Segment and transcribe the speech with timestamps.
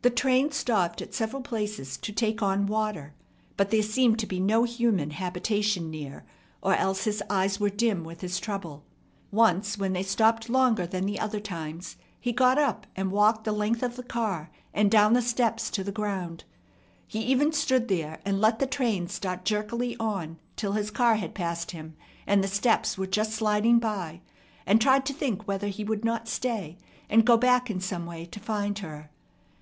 [0.00, 3.12] The train stopped at several places to take on water;
[3.58, 6.24] but there seemed to be no human habitation near,
[6.62, 8.86] or else his eyes were dim with his trouble.
[9.30, 13.52] Once, when they stopped longer than the other times, he got up and walked the
[13.52, 16.44] length of the car and down the steps to the ground.
[17.06, 21.34] He even stood there, and let the train start jerkily on till his car had
[21.34, 21.96] passed him,
[22.26, 24.22] and the steps were just sliding by,
[24.64, 26.78] and tried to think whether he would not stay,
[27.10, 29.10] and go back in some way to find her.